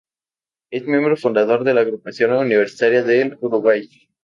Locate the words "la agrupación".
1.75-2.31